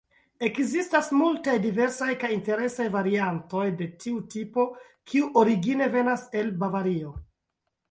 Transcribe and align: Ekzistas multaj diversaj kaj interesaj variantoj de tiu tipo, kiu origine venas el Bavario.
Ekzistas 0.45 1.09
multaj 1.17 1.53
diversaj 1.65 2.07
kaj 2.23 2.29
interesaj 2.37 2.87
variantoj 2.97 3.67
de 3.83 3.89
tiu 4.05 4.23
tipo, 4.37 4.67
kiu 5.13 5.31
origine 5.45 5.93
venas 5.99 6.27
el 6.43 6.53
Bavario. 6.67 7.17